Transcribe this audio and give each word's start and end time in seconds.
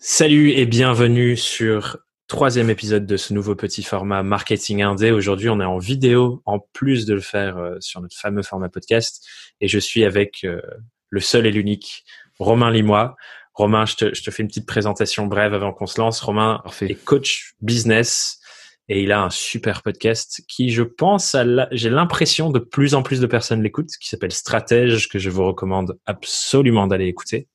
Salut 0.00 0.52
et 0.52 0.64
bienvenue 0.64 1.36
sur 1.36 1.98
troisième 2.28 2.70
épisode 2.70 3.04
de 3.04 3.16
ce 3.16 3.34
nouveau 3.34 3.56
petit 3.56 3.82
format 3.82 4.22
Marketing 4.22 4.80
Indé. 4.80 5.10
Aujourd'hui, 5.10 5.48
on 5.48 5.60
est 5.60 5.64
en 5.64 5.78
vidéo 5.78 6.40
en 6.46 6.60
plus 6.72 7.04
de 7.04 7.14
le 7.14 7.20
faire 7.20 7.58
euh, 7.58 7.76
sur 7.80 8.00
notre 8.00 8.16
fameux 8.16 8.44
format 8.44 8.68
podcast. 8.68 9.26
Et 9.60 9.66
je 9.66 9.80
suis 9.80 10.04
avec 10.04 10.44
euh, 10.44 10.60
le 11.10 11.18
seul 11.18 11.46
et 11.46 11.50
l'unique 11.50 12.04
Romain 12.38 12.70
Limois. 12.70 13.16
Romain, 13.54 13.86
je 13.86 13.96
te, 13.96 14.14
je 14.14 14.22
te, 14.22 14.30
fais 14.30 14.44
une 14.44 14.48
petite 14.48 14.68
présentation 14.68 15.26
brève 15.26 15.52
avant 15.52 15.72
qu'on 15.72 15.86
se 15.86 16.00
lance. 16.00 16.20
Romain 16.20 16.60
Parfait. 16.62 16.92
est 16.92 17.04
coach 17.04 17.54
business 17.60 18.38
et 18.88 19.02
il 19.02 19.10
a 19.10 19.20
un 19.20 19.30
super 19.30 19.82
podcast 19.82 20.42
qui, 20.46 20.70
je 20.70 20.84
pense, 20.84 21.34
j'ai 21.72 21.90
l'impression 21.90 22.50
de 22.50 22.60
plus 22.60 22.94
en 22.94 23.02
plus 23.02 23.18
de 23.18 23.26
personnes 23.26 23.64
l'écoutent, 23.64 23.90
qui 24.00 24.08
s'appelle 24.08 24.32
Stratège, 24.32 25.08
que 25.08 25.18
je 25.18 25.28
vous 25.28 25.44
recommande 25.44 25.98
absolument 26.06 26.86
d'aller 26.86 27.06
écouter. 27.06 27.48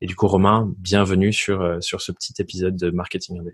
Et 0.00 0.06
du 0.06 0.16
coup, 0.16 0.26
Romain, 0.28 0.72
bienvenue 0.78 1.32
sur, 1.32 1.60
euh, 1.60 1.80
sur 1.80 2.00
ce 2.00 2.12
petit 2.12 2.34
épisode 2.38 2.76
de 2.76 2.90
Marketing 2.90 3.38
Indé. 3.40 3.52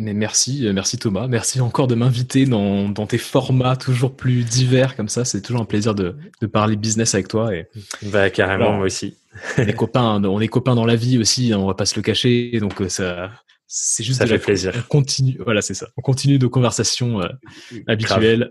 Mais 0.00 0.14
merci, 0.14 0.64
euh, 0.64 0.72
merci 0.72 0.96
Thomas. 0.96 1.26
Merci 1.26 1.60
encore 1.60 1.88
de 1.88 1.96
m'inviter 1.96 2.46
dans, 2.46 2.88
dans, 2.88 3.06
tes 3.06 3.18
formats 3.18 3.74
toujours 3.74 4.14
plus 4.14 4.44
divers 4.44 4.94
comme 4.94 5.08
ça. 5.08 5.24
C'est 5.24 5.42
toujours 5.42 5.60
un 5.60 5.64
plaisir 5.64 5.96
de, 5.96 6.16
de, 6.40 6.46
parler 6.46 6.76
business 6.76 7.14
avec 7.14 7.26
toi. 7.26 7.52
Et, 7.52 7.66
bah, 8.02 8.30
carrément, 8.30 8.74
moi 8.74 8.86
aussi. 8.86 9.16
on 9.58 9.62
est 9.62 9.72
copains, 9.72 10.22
on 10.22 10.40
est 10.40 10.46
copains 10.46 10.76
dans 10.76 10.86
la 10.86 10.94
vie 10.94 11.18
aussi. 11.18 11.52
Hein, 11.52 11.58
on 11.58 11.66
va 11.66 11.74
pas 11.74 11.84
se 11.84 11.96
le 11.96 12.02
cacher. 12.02 12.60
Donc, 12.60 12.80
euh, 12.80 12.88
ça, 12.88 13.32
c'est 13.66 14.04
juste 14.04 14.20
ça 14.20 14.26
fait 14.28 14.38
plaisir. 14.38 14.72
On 14.76 14.82
continue, 14.82 15.36
voilà, 15.44 15.62
c'est 15.62 15.74
ça. 15.74 15.88
On 15.96 16.00
continue 16.00 16.38
nos 16.38 16.48
conversations 16.48 17.20
euh, 17.20 17.28
habituelles 17.88 18.50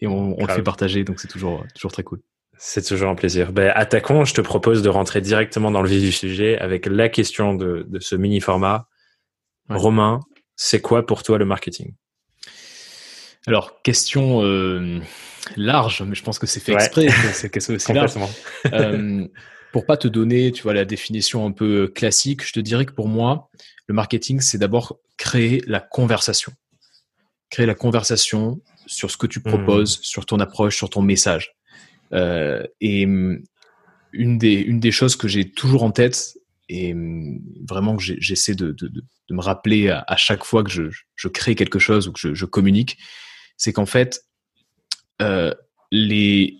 et 0.00 0.08
on, 0.08 0.36
on 0.36 0.44
le 0.44 0.52
fait 0.52 0.62
partager. 0.62 1.04
Donc, 1.04 1.20
c'est 1.20 1.28
toujours, 1.28 1.64
toujours 1.72 1.92
très 1.92 2.02
cool. 2.02 2.20
C'est 2.58 2.84
toujours 2.84 3.10
un 3.10 3.14
plaisir. 3.14 3.52
Ben, 3.52 3.72
attaquons. 3.74 4.24
Je 4.24 4.34
te 4.34 4.40
propose 4.40 4.82
de 4.82 4.88
rentrer 4.88 5.20
directement 5.20 5.70
dans 5.70 5.82
le 5.82 5.88
vif 5.88 6.02
du 6.02 6.12
sujet 6.12 6.58
avec 6.58 6.86
la 6.86 7.08
question 7.08 7.54
de, 7.54 7.84
de 7.88 7.98
ce 8.00 8.16
mini 8.16 8.40
format. 8.40 8.88
Romain, 9.68 10.20
c'est 10.56 10.80
quoi 10.80 11.06
pour 11.06 11.22
toi 11.22 11.38
le 11.38 11.44
marketing? 11.44 11.94
Alors, 13.46 13.82
question 13.82 14.42
euh, 14.42 15.00
large, 15.56 16.02
mais 16.02 16.14
je 16.14 16.22
pense 16.22 16.38
que 16.38 16.46
c'est 16.46 16.60
fait 16.60 16.72
exprès. 16.72 17.08
C'est 17.32 17.50
question 17.50 17.74
aussi 17.74 17.92
large. 17.92 18.12
Euh, 18.72 19.26
pour 19.72 19.86
pas 19.86 19.96
te 19.96 20.08
donner, 20.08 20.52
tu 20.52 20.62
vois, 20.62 20.72
la 20.72 20.84
définition 20.84 21.44
un 21.44 21.52
peu 21.52 21.88
classique, 21.88 22.46
je 22.46 22.52
te 22.52 22.60
dirais 22.60 22.86
que 22.86 22.92
pour 22.92 23.08
moi, 23.08 23.50
le 23.86 23.94
marketing, 23.94 24.40
c'est 24.40 24.58
d'abord 24.58 24.98
créer 25.16 25.62
la 25.66 25.80
conversation. 25.80 26.52
Créer 27.50 27.66
la 27.66 27.74
conversation 27.74 28.60
sur 28.86 29.10
ce 29.10 29.16
que 29.16 29.26
tu 29.26 29.40
proposes, 29.40 29.98
mmh. 29.98 30.02
sur 30.02 30.26
ton 30.26 30.40
approche, 30.40 30.76
sur 30.76 30.88
ton 30.90 31.02
message. 31.02 31.54
Euh, 32.12 32.62
et 32.80 33.06
hum, 33.06 33.42
une 34.12 34.38
des, 34.38 34.54
une 34.54 34.80
des 34.80 34.92
choses 34.92 35.16
que 35.16 35.28
j'ai 35.28 35.50
toujours 35.50 35.82
en 35.82 35.90
tête 35.90 36.36
et 36.68 36.92
hum, 36.92 37.40
vraiment 37.68 37.96
que 37.96 38.02
j'essaie 38.02 38.54
de, 38.54 38.72
de, 38.72 38.88
de, 38.88 39.02
me 39.30 39.40
rappeler 39.40 39.88
à, 39.90 40.16
chaque 40.16 40.44
fois 40.44 40.62
que 40.62 40.70
je, 40.70 40.82
je, 41.16 41.28
crée 41.28 41.54
quelque 41.54 41.78
chose 41.78 42.08
ou 42.08 42.12
que 42.12 42.20
je, 42.20 42.34
je 42.34 42.44
communique, 42.44 42.98
c'est 43.56 43.72
qu'en 43.72 43.86
fait, 43.86 44.22
euh, 45.22 45.52
les, 45.90 46.56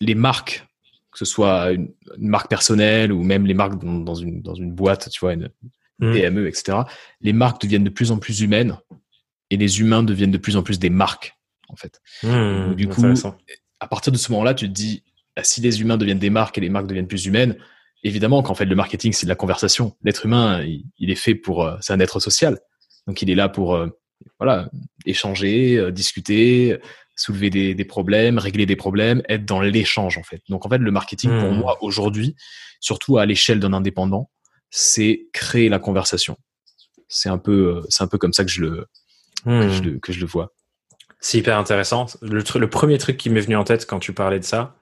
les 0.00 0.14
marques, 0.14 0.66
que 1.12 1.18
ce 1.18 1.24
soit 1.24 1.72
une, 1.72 1.92
marque 2.18 2.48
personnelle 2.48 3.12
ou 3.12 3.22
même 3.22 3.46
les 3.46 3.54
marques 3.54 3.82
dans, 3.82 3.98
dans, 3.98 4.14
une, 4.14 4.42
dans 4.42 4.54
une 4.54 4.72
boîte, 4.72 5.08
tu 5.10 5.20
vois, 5.20 5.34
une 5.34 5.50
mmh. 6.00 6.12
PME, 6.12 6.46
etc., 6.48 6.78
les 7.20 7.32
marques 7.32 7.60
deviennent 7.62 7.84
de 7.84 7.90
plus 7.90 8.10
en 8.10 8.18
plus 8.18 8.40
humaines 8.40 8.78
et 9.50 9.56
les 9.56 9.80
humains 9.80 10.02
deviennent 10.02 10.30
de 10.30 10.38
plus 10.38 10.56
en 10.56 10.62
plus 10.62 10.78
des 10.78 10.90
marques, 10.90 11.36
en 11.68 11.76
fait. 11.76 12.00
Mmh, 12.22 12.74
du 12.74 12.88
coup, 12.88 13.02
à 13.80 13.86
partir 13.86 14.12
de 14.12 14.18
ce 14.18 14.30
moment-là, 14.32 14.54
tu 14.54 14.66
te 14.68 14.72
dis, 14.72 15.04
bah, 15.36 15.44
si 15.44 15.60
les 15.60 15.80
humains 15.80 15.96
deviennent 15.96 16.18
des 16.18 16.30
marques 16.30 16.58
et 16.58 16.60
les 16.60 16.68
marques 16.68 16.86
deviennent 16.86 17.06
plus 17.06 17.26
humaines, 17.26 17.56
évidemment 18.02 18.42
qu'en 18.42 18.54
fait 18.54 18.64
le 18.64 18.74
marketing 18.74 19.12
c'est 19.12 19.26
de 19.26 19.28
la 19.28 19.36
conversation. 19.36 19.96
L'être 20.02 20.26
humain, 20.26 20.64
il, 20.64 21.10
est 21.10 21.16
fait 21.16 21.34
pour, 21.34 21.64
euh, 21.64 21.76
c'est 21.80 21.92
un 21.92 22.00
être 22.00 22.20
social, 22.20 22.58
donc 23.06 23.22
il 23.22 23.30
est 23.30 23.34
là 23.34 23.48
pour 23.48 23.74
euh, 23.74 23.88
voilà 24.38 24.70
échanger, 25.06 25.76
euh, 25.76 25.90
discuter, 25.90 26.78
soulever 27.16 27.50
des, 27.50 27.74
des, 27.74 27.84
problèmes, 27.84 28.38
régler 28.38 28.66
des 28.66 28.76
problèmes, 28.76 29.22
être 29.28 29.44
dans 29.44 29.60
l'échange 29.60 30.18
en 30.18 30.22
fait. 30.22 30.42
Donc 30.48 30.66
en 30.66 30.68
fait 30.68 30.78
le 30.78 30.90
marketing 30.90 31.30
pour 31.30 31.52
mmh. 31.52 31.58
moi 31.58 31.78
aujourd'hui, 31.80 32.36
surtout 32.80 33.18
à 33.18 33.26
l'échelle 33.26 33.60
d'un 33.60 33.72
indépendant, 33.72 34.30
c'est 34.70 35.28
créer 35.32 35.68
la 35.68 35.78
conversation. 35.78 36.36
C'est 37.08 37.28
un 37.28 37.38
peu, 37.38 37.82
c'est 37.88 38.04
un 38.04 38.08
peu 38.08 38.18
comme 38.18 38.32
ça 38.32 38.44
que 38.44 38.50
je 38.50 38.60
le, 38.60 38.86
que, 39.44 39.68
je 39.68 39.82
mmh. 39.82 39.84
le 39.84 39.98
que 39.98 40.12
je 40.12 40.20
le 40.20 40.26
vois. 40.26 40.52
C'est 41.20 41.38
hyper 41.38 41.58
intéressant. 41.58 42.06
Le, 42.22 42.42
le, 42.58 42.70
premier 42.70 42.98
truc 42.98 43.16
qui 43.16 43.30
m'est 43.30 43.40
venu 43.40 43.56
en 43.56 43.64
tête 43.64 43.86
quand 43.86 43.98
tu 43.98 44.12
parlais 44.12 44.38
de 44.38 44.44
ça, 44.44 44.76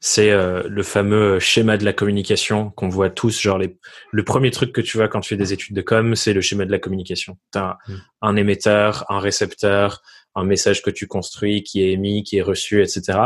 c'est 0.00 0.30
euh, 0.30 0.62
le 0.66 0.82
fameux 0.82 1.38
schéma 1.40 1.76
de 1.76 1.84
la 1.84 1.92
communication 1.92 2.70
qu'on 2.70 2.88
voit 2.88 3.10
tous. 3.10 3.40
Genre, 3.40 3.58
les, 3.58 3.76
le 4.12 4.24
premier 4.24 4.50
truc 4.50 4.72
que 4.72 4.80
tu 4.80 4.96
vois 4.96 5.08
quand 5.08 5.20
tu 5.20 5.30
fais 5.30 5.36
des 5.36 5.52
études 5.52 5.76
de 5.76 5.82
com, 5.82 6.14
c'est 6.14 6.32
le 6.32 6.40
schéma 6.40 6.64
de 6.64 6.70
la 6.70 6.78
communication. 6.78 7.38
Tu 7.52 7.58
as 7.58 7.78
mm. 7.86 7.94
un 8.22 8.36
émetteur, 8.36 9.04
un 9.08 9.18
récepteur, 9.18 10.02
un 10.34 10.44
message 10.44 10.82
que 10.82 10.90
tu 10.90 11.06
construis, 11.06 11.62
qui 11.64 11.82
est 11.82 11.92
émis, 11.92 12.22
qui 12.22 12.38
est 12.38 12.42
reçu, 12.42 12.82
etc. 12.82 13.18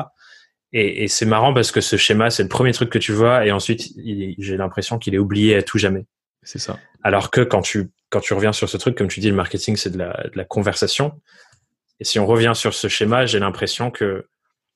Et, 0.72 1.04
et 1.04 1.08
c'est 1.08 1.26
marrant 1.26 1.54
parce 1.54 1.70
que 1.70 1.80
ce 1.80 1.96
schéma, 1.96 2.30
c'est 2.30 2.42
le 2.42 2.48
premier 2.48 2.72
truc 2.72 2.90
que 2.90 2.98
tu 2.98 3.12
vois, 3.12 3.46
et 3.46 3.52
ensuite, 3.52 3.90
j'ai 4.38 4.56
l'impression 4.56 4.98
qu'il 4.98 5.14
est 5.14 5.18
oublié 5.18 5.54
à 5.54 5.62
tout 5.62 5.78
jamais. 5.78 6.06
C'est 6.42 6.58
ça. 6.58 6.78
Alors 7.02 7.30
que 7.30 7.42
quand 7.42 7.62
tu 7.62 7.90
quand 8.10 8.20
tu 8.20 8.32
reviens 8.34 8.52
sur 8.52 8.68
ce 8.68 8.76
truc, 8.76 8.96
comme 8.96 9.08
tu 9.08 9.18
dis, 9.18 9.28
le 9.28 9.34
marketing, 9.34 9.76
c'est 9.76 9.90
de 9.90 9.98
la, 9.98 10.12
de 10.32 10.36
la 10.36 10.44
conversation. 10.44 11.20
Et 12.00 12.04
si 12.04 12.18
on 12.18 12.26
revient 12.26 12.52
sur 12.54 12.74
ce 12.74 12.88
schéma, 12.88 13.26
j'ai 13.26 13.38
l'impression 13.38 13.90
que 13.90 14.26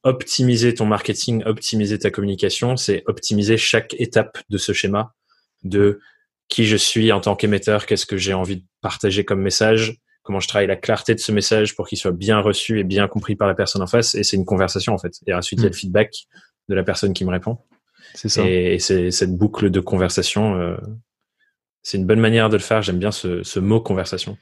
optimiser 0.04 0.74
ton 0.74 0.86
marketing, 0.86 1.42
optimiser 1.44 1.98
ta 1.98 2.10
communication, 2.10 2.76
c'est 2.76 3.02
optimiser 3.06 3.56
chaque 3.56 3.94
étape 3.98 4.38
de 4.48 4.58
ce 4.58 4.72
schéma 4.72 5.14
de 5.64 6.00
qui 6.48 6.66
je 6.66 6.76
suis 6.76 7.12
en 7.12 7.20
tant 7.20 7.36
qu'émetteur, 7.36 7.86
qu'est-ce 7.86 8.06
que 8.06 8.16
j'ai 8.16 8.32
envie 8.32 8.58
de 8.58 8.64
partager 8.80 9.24
comme 9.24 9.42
message, 9.42 9.98
comment 10.22 10.40
je 10.40 10.48
travaille 10.48 10.66
la 10.66 10.76
clarté 10.76 11.14
de 11.14 11.20
ce 11.20 11.32
message 11.32 11.74
pour 11.74 11.88
qu'il 11.88 11.98
soit 11.98 12.12
bien 12.12 12.40
reçu 12.40 12.78
et 12.78 12.84
bien 12.84 13.08
compris 13.08 13.36
par 13.36 13.48
la 13.48 13.54
personne 13.54 13.82
en 13.82 13.86
face. 13.86 14.14
Et 14.14 14.22
c'est 14.22 14.36
une 14.36 14.44
conversation 14.44 14.94
en 14.94 14.98
fait. 14.98 15.14
Et 15.26 15.34
ensuite, 15.34 15.60
il 15.60 15.62
y 15.62 15.66
a 15.66 15.70
le 15.70 15.74
mm. 15.74 15.78
feedback 15.78 16.14
de 16.68 16.74
la 16.74 16.84
personne 16.84 17.12
qui 17.12 17.24
me 17.24 17.30
répond. 17.30 17.58
C'est 18.14 18.28
ça. 18.28 18.46
Et, 18.46 18.78
c'est 18.78 19.10
cette 19.10 19.36
boucle 19.36 19.70
de 19.70 19.80
conversation. 19.80 20.58
Euh, 20.58 20.76
c'est 21.82 21.98
une 21.98 22.06
bonne 22.06 22.20
manière 22.20 22.48
de 22.48 22.56
le 22.56 22.62
faire. 22.62 22.82
J'aime 22.82 22.98
bien 22.98 23.10
ce, 23.10 23.42
ce 23.42 23.60
mot 23.60 23.80
conversation. 23.80 24.38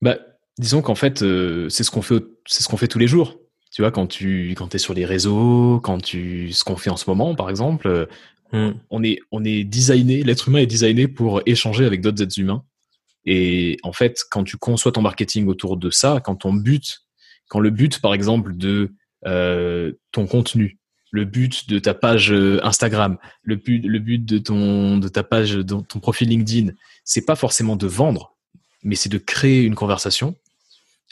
Bah, 0.00 0.18
disons 0.58 0.82
qu'en 0.82 0.94
fait, 0.94 1.22
euh, 1.22 1.68
c'est 1.68 1.84
ce 1.84 1.90
qu'on 1.90 2.02
fait, 2.02 2.22
c'est 2.46 2.62
ce 2.62 2.68
qu'on 2.68 2.76
fait 2.76 2.88
tous 2.88 2.98
les 2.98 3.06
jours. 3.06 3.38
Tu 3.70 3.82
vois, 3.82 3.90
quand 3.90 4.06
tu 4.06 4.54
quand 4.56 4.74
es 4.74 4.78
sur 4.78 4.94
les 4.94 5.04
réseaux, 5.04 5.80
quand 5.82 5.98
tu 6.02 6.52
ce 6.52 6.64
qu'on 6.64 6.76
fait 6.76 6.90
en 6.90 6.96
ce 6.96 7.08
moment, 7.08 7.34
par 7.34 7.50
exemple, 7.50 7.86
euh, 7.86 8.06
hmm. 8.52 8.74
on 8.90 9.02
est 9.02 9.20
on 9.30 9.44
est 9.44 9.64
designé, 9.64 10.22
l'être 10.22 10.48
humain 10.48 10.58
est 10.58 10.66
designé 10.66 11.06
pour 11.06 11.42
échanger 11.46 11.84
avec 11.84 12.00
d'autres 12.00 12.22
êtres 12.22 12.38
humains. 12.38 12.64
Et 13.24 13.76
en 13.82 13.92
fait, 13.92 14.24
quand 14.30 14.44
tu 14.44 14.56
conçois 14.56 14.92
ton 14.92 15.02
marketing 15.02 15.46
autour 15.48 15.76
de 15.76 15.90
ça, 15.90 16.20
quand 16.24 16.36
ton 16.36 16.54
but, 16.54 17.00
quand 17.48 17.60
le 17.60 17.70
but, 17.70 18.00
par 18.00 18.14
exemple, 18.14 18.56
de 18.56 18.94
euh, 19.26 19.92
ton 20.12 20.26
contenu, 20.26 20.78
le 21.10 21.24
but 21.24 21.68
de 21.68 21.78
ta 21.78 21.92
page 21.94 22.32
Instagram, 22.62 23.18
le 23.42 23.56
but, 23.56 23.80
le 23.86 23.98
but 23.98 24.24
de 24.24 24.38
ton 24.38 24.96
de 24.98 25.08
ta 25.08 25.22
page, 25.22 25.52
de 25.52 25.62
ton 25.62 26.00
profil 26.00 26.28
LinkedIn, 26.28 26.72
c'est 27.04 27.24
pas 27.24 27.36
forcément 27.36 27.76
de 27.76 27.86
vendre, 27.86 28.34
mais 28.82 28.94
c'est 28.94 29.10
de 29.10 29.18
créer 29.18 29.62
une 29.62 29.74
conversation 29.74 30.34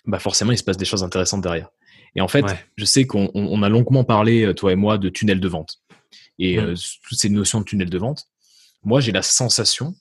bah 0.06 0.18
forcément 0.18 0.52
il 0.52 0.58
se 0.58 0.64
passe 0.64 0.76
des 0.76 0.84
choses 0.84 1.02
intéressantes 1.02 1.42
derrière. 1.42 1.68
Et 2.14 2.20
en 2.20 2.28
fait, 2.28 2.44
je 2.76 2.84
sais 2.84 3.06
qu'on 3.06 3.30
on 3.34 3.62
a 3.62 3.68
longuement 3.68 4.04
parlé, 4.04 4.44
euh, 4.44 4.54
toi 4.54 4.72
et 4.72 4.76
moi, 4.76 4.96
de 4.96 5.10
tunnel 5.10 5.38
de 5.38 5.48
vente. 5.48 5.82
Et 6.38 6.58
euh, 6.58 6.74
toutes 7.08 7.18
ces 7.18 7.28
notions 7.28 7.60
de 7.60 7.64
tunnel 7.64 7.90
de 7.90 7.98
vente, 7.98 8.24
moi 8.82 9.00
j'ai 9.00 9.12
la 9.12 9.22
sensation 9.22 9.94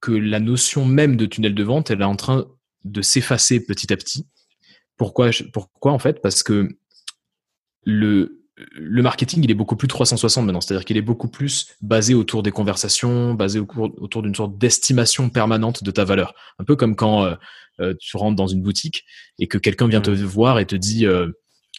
que 0.00 0.12
la 0.12 0.40
notion 0.40 0.84
même 0.84 1.16
de 1.16 1.26
tunnel 1.26 1.54
de 1.54 1.62
vente, 1.62 1.90
elle 1.90 2.00
est 2.00 2.04
en 2.04 2.16
train 2.16 2.46
de 2.84 3.02
s'effacer 3.02 3.64
petit 3.64 3.92
à 3.92 3.96
petit. 3.96 4.26
Pourquoi, 4.96 5.30
pourquoi 5.52 5.92
en 5.92 5.98
fait? 5.98 6.20
Parce 6.20 6.42
que 6.42 6.68
le, 7.84 8.42
le 8.56 9.02
marketing, 9.02 9.42
il 9.44 9.50
est 9.50 9.54
beaucoup 9.54 9.76
plus 9.76 9.88
360 9.88 10.44
maintenant. 10.44 10.60
C'est-à-dire 10.60 10.84
qu'il 10.84 10.96
est 10.96 11.02
beaucoup 11.02 11.28
plus 11.28 11.76
basé 11.80 12.14
autour 12.14 12.42
des 12.42 12.50
conversations, 12.50 13.34
basé 13.34 13.60
autour 13.60 14.22
d'une 14.22 14.34
sorte 14.34 14.58
d'estimation 14.58 15.30
permanente 15.30 15.84
de 15.84 15.90
ta 15.90 16.04
valeur. 16.04 16.34
Un 16.58 16.64
peu 16.64 16.76
comme 16.76 16.96
quand 16.96 17.24
euh, 17.24 17.34
euh, 17.80 17.94
tu 18.00 18.16
rentres 18.16 18.36
dans 18.36 18.46
une 18.46 18.62
boutique 18.62 19.04
et 19.38 19.46
que 19.46 19.58
quelqu'un 19.58 19.88
vient 19.88 20.00
te 20.00 20.10
mmh. 20.10 20.24
voir 20.24 20.58
et 20.58 20.66
te 20.66 20.76
dit 20.76 21.06
euh, 21.06 21.30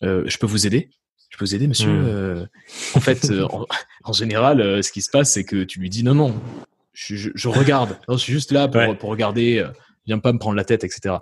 Je 0.01 0.37
peux 0.37 0.47
vous 0.47 0.67
aider? 0.67 0.89
Je 1.29 1.37
peux 1.37 1.45
vous 1.45 1.55
aider, 1.55 1.67
monsieur? 1.67 1.91
Mmh. 1.91 2.47
En 2.95 2.99
fait, 2.99 3.31
en, 4.03 4.13
général, 4.13 4.83
ce 4.83 4.91
qui 4.91 5.01
se 5.01 5.09
passe, 5.09 5.31
c'est 5.31 5.43
que 5.43 5.63
tu 5.63 5.79
lui 5.79 5.89
dis 5.89 6.03
Non, 6.03 6.15
non, 6.15 6.35
je, 6.93 7.29
je, 7.33 7.47
regarde. 7.47 7.97
je 8.09 8.17
suis 8.17 8.33
juste 8.33 8.51
là 8.51 8.67
pour, 8.67 8.97
pour 8.97 9.09
regarder. 9.09 9.65
viens 10.05 10.19
pas 10.19 10.33
me 10.33 10.39
prendre 10.39 10.55
la 10.55 10.65
tête, 10.65 10.83
etc. 10.83 11.15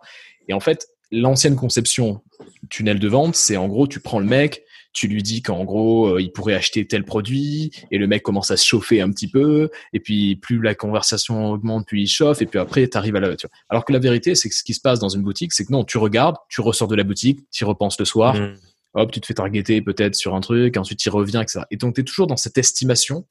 Et 0.48 0.54
en 0.54 0.60
fait, 0.60 0.88
l'ancienne 1.12 1.56
conception 1.56 2.22
tunnel 2.70 3.00
de 3.00 3.08
vente, 3.08 3.36
c'est 3.36 3.58
en 3.58 3.68
gros, 3.68 3.88
tu 3.88 4.00
prends 4.00 4.20
le 4.20 4.26
mec, 4.26 4.64
tu 4.94 5.08
lui 5.08 5.24
dis 5.24 5.42
qu'en 5.42 5.64
gros, 5.64 6.08
euh, 6.08 6.22
il 6.22 6.32
pourrait 6.32 6.54
acheter 6.54 6.86
tel 6.86 7.06
produit, 7.06 7.72
et 7.92 7.98
le 7.98 8.08
mec 8.08 8.24
commence 8.24 8.52
à 8.52 8.58
se 8.58 8.66
chauffer 8.66 9.02
un 9.02 9.10
petit 9.12 9.28
peu, 9.28 9.70
et 9.94 10.00
puis 10.00 10.36
plus 10.36 10.62
la 10.62 10.76
conversation 10.76 11.52
augmente, 11.52 11.88
plus 11.88 12.02
il 12.02 12.08
chauffe, 12.08 12.42
et 12.42 12.46
puis 12.46 12.60
après, 12.60 12.88
tu 12.88 12.98
arrives 12.98 13.16
à 13.16 13.20
la... 13.20 13.28
voiture. 13.28 13.50
Alors 13.70 13.86
que 13.86 13.94
la 13.94 14.00
vérité, 14.00 14.36
c'est 14.36 14.50
que 14.50 14.56
ce 14.56 14.64
qui 14.64 14.74
se 14.74 14.82
passe 14.82 15.00
dans 15.00 15.10
une 15.10 15.22
boutique, 15.22 15.54
c'est 15.54 15.66
que 15.66 15.72
non, 15.72 15.84
tu 15.84 15.98
regardes, 15.98 16.36
tu 16.50 16.62
ressors 16.62 16.88
de 16.88 16.96
la 16.96 17.04
boutique, 17.04 17.40
tu 17.52 17.64
y 17.64 17.68
repenses 17.68 18.00
le 18.00 18.06
soir, 18.06 18.36
mmh. 18.36 18.58
hop, 18.96 19.12
tu 19.12 19.22
te 19.22 19.26
fais 19.26 19.34
targeter 19.34 19.82
peut-être 19.82 20.16
sur 20.16 20.36
un 20.36 20.42
truc, 20.42 20.78
ensuite 20.78 21.00
tu 21.00 21.10
reviens, 21.10 21.42
etc. 21.42 21.62
Et 21.72 21.78
donc, 21.78 21.96
tu 21.96 22.02
es 22.02 22.04
toujours 22.04 22.28
dans 22.28 22.38
cette 22.38 22.58
estimation, 22.58 23.26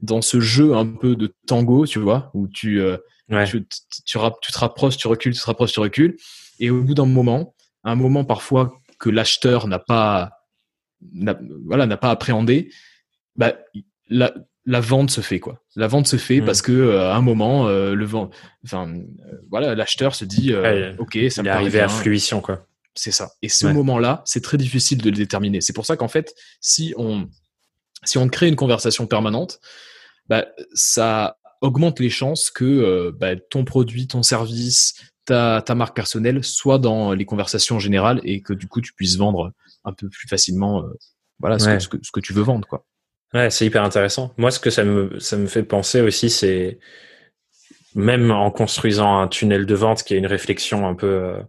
dans 0.00 0.22
ce 0.22 0.40
jeu 0.40 0.74
un 0.74 0.86
peu 0.86 1.16
de 1.16 1.34
tango, 1.46 1.86
tu 1.86 1.98
vois, 1.98 2.30
où 2.34 2.48
tu... 2.48 2.80
Euh, 2.80 2.96
Tu, 3.46 3.64
tu, 3.64 4.18
tu, 4.42 4.52
te 4.52 4.58
rapproches, 4.58 4.98
tu 4.98 5.08
recules, 5.08 5.32
tu 5.32 5.40
te 5.40 5.46
rapproches, 5.46 5.72
tu 5.72 5.80
recules. 5.80 6.16
Et 6.58 6.70
au 6.70 6.82
bout 6.82 6.92
d'un 6.92 7.06
moment, 7.06 7.54
un 7.82 7.94
moment 7.94 8.24
parfois 8.24 8.78
que 8.98 9.08
l'acheteur 9.08 9.68
n'a 9.68 9.78
pas, 9.78 10.41
voilà, 11.66 11.86
n'a 11.86 11.96
pas 11.96 12.10
appréhendé, 12.10 12.70
bah, 13.36 13.54
la, 14.08 14.32
la 14.66 14.80
vente 14.80 15.10
se 15.10 15.20
fait 15.20 15.40
quoi. 15.40 15.60
La 15.76 15.88
vente 15.88 16.06
se 16.06 16.16
fait 16.16 16.40
hmm. 16.40 16.44
parce 16.44 16.62
que 16.62 16.72
euh, 16.72 17.10
à 17.10 17.16
un 17.16 17.22
moment 17.22 17.66
euh, 17.66 17.94
le 17.94 18.04
vent, 18.04 18.30
enfin 18.64 18.88
euh, 18.88 19.38
voilà, 19.50 19.74
l'acheteur 19.74 20.14
se 20.14 20.24
dit 20.24 20.52
ok, 20.98 21.18
ça 21.30 21.42
il 21.42 21.46
est 21.46 21.50
arrivé 21.50 21.80
à 21.80 21.88
fruition 21.88 22.40
quoi. 22.40 22.66
C'est 22.94 23.10
ça. 23.10 23.30
Et 23.40 23.48
ce 23.48 23.66
moment-là, 23.68 24.20
c'est 24.26 24.42
très 24.42 24.58
difficile 24.58 24.98
de 24.98 25.08
le 25.08 25.16
déterminer. 25.16 25.62
C'est 25.62 25.72
pour 25.72 25.86
ça 25.86 25.96
qu'en 25.96 26.08
fait, 26.08 26.34
si 26.60 26.92
on 26.98 27.26
si 28.04 28.18
on 28.18 28.28
crée 28.28 28.48
une 28.48 28.56
conversation 28.56 29.06
permanente, 29.06 29.60
bah, 30.28 30.46
ça 30.74 31.38
augmente 31.62 32.00
les 32.00 32.10
chances 32.10 32.50
que 32.50 33.10
bah, 33.18 33.34
ton 33.36 33.64
produit, 33.64 34.08
ton 34.08 34.22
service, 34.22 34.94
ta, 35.24 35.62
ta 35.64 35.74
marque 35.74 35.96
personnelle 35.96 36.44
soit 36.44 36.78
dans 36.78 37.12
les 37.12 37.24
conversations 37.24 37.78
générales 37.78 38.20
et 38.24 38.42
que 38.42 38.52
du 38.52 38.66
coup 38.66 38.82
tu 38.82 38.92
puisses 38.92 39.16
vendre 39.16 39.52
un 39.84 39.92
peu 39.92 40.08
plus 40.08 40.28
facilement 40.28 40.84
voilà 41.38 41.58
ce, 41.58 41.88
que, 41.88 41.98
ce 42.02 42.10
que 42.12 42.20
tu 42.20 42.32
veux 42.32 42.42
vendre 42.42 42.66
quoi. 42.68 42.86
Ouais, 43.34 43.48
c'est 43.50 43.64
hyper 43.64 43.82
intéressant. 43.82 44.34
Moi, 44.36 44.50
ce 44.50 44.60
que 44.60 44.70
ça 44.70 44.84
me, 44.84 45.18
ça 45.18 45.36
me 45.36 45.46
fait 45.46 45.62
penser 45.62 46.00
aussi, 46.02 46.28
c'est 46.28 46.78
même 47.94 48.30
en 48.30 48.50
construisant 48.50 49.20
un 49.20 49.28
tunnel 49.28 49.66
de 49.66 49.74
vente 49.74 50.02
qui 50.02 50.14
est 50.14 50.18
une 50.18 50.26
réflexion 50.26 50.86
un 50.86 50.94
peu 50.94 51.06
euh, 51.06 51.42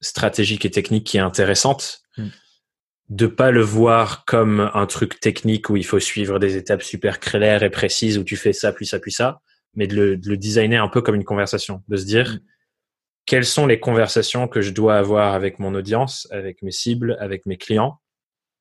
stratégique 0.00 0.64
et 0.64 0.70
technique 0.70 1.06
qui 1.06 1.16
est 1.18 1.20
intéressante, 1.20 2.00
mm. 2.18 2.28
de 3.10 3.26
pas 3.26 3.52
le 3.52 3.62
voir 3.62 4.24
comme 4.24 4.70
un 4.74 4.86
truc 4.86 5.20
technique 5.20 5.70
où 5.70 5.76
il 5.76 5.86
faut 5.86 6.00
suivre 6.00 6.38
des 6.40 6.56
étapes 6.56 6.82
super 6.82 7.20
claires 7.20 7.62
et 7.62 7.70
précises 7.70 8.18
où 8.18 8.24
tu 8.24 8.36
fais 8.36 8.52
ça, 8.52 8.72
puis 8.72 8.86
ça, 8.86 8.98
puis 8.98 9.12
ça, 9.12 9.40
mais 9.74 9.86
de 9.86 9.94
le, 9.94 10.16
de 10.16 10.28
le 10.28 10.36
designer 10.36 10.82
un 10.82 10.88
peu 10.88 11.02
comme 11.02 11.14
une 11.14 11.24
conversation, 11.24 11.82
de 11.86 11.96
se 11.96 12.04
dire 12.04 12.32
mm. 12.32 12.40
Quelles 13.26 13.44
sont 13.44 13.66
les 13.66 13.80
conversations 13.80 14.48
que 14.48 14.60
je 14.60 14.70
dois 14.70 14.96
avoir 14.96 15.34
avec 15.34 15.58
mon 15.58 15.74
audience, 15.74 16.26
avec 16.30 16.62
mes 16.62 16.72
cibles, 16.72 17.16
avec 17.20 17.46
mes 17.46 17.56
clients, 17.56 18.00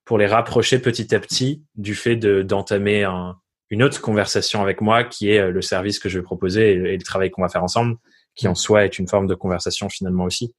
pour 0.05 0.17
les 0.17 0.27
rapprocher 0.27 0.79
petit 0.79 1.13
à 1.15 1.19
petit 1.19 1.63
du 1.75 1.95
fait 1.95 2.15
de 2.15 2.41
d'entamer 2.41 3.03
un, 3.03 3.37
une 3.71 3.81
autre 3.81 4.01
conversation 4.01 4.61
avec 4.61 4.81
moi 4.81 5.03
qui 5.03 5.31
est 5.31 5.39
euh, 5.39 5.51
le 5.51 5.61
service 5.61 5.97
que 5.97 6.09
je 6.09 6.19
vais 6.19 6.23
proposer 6.23 6.73
et, 6.73 6.97
le 6.97 7.03
travail 7.03 7.31
qu'on 7.31 7.41
va 7.41 7.49
faire 7.49 7.63
ensemble, 7.63 7.95
qui 8.35 8.47
en 8.47 8.55
soi 8.55 8.85
est 8.85 8.99
une 8.99 9.07
forme 9.07 9.27
de 9.27 9.33
conversation 9.33 9.89
finalement 9.89 10.25
aussi. 10.25 10.53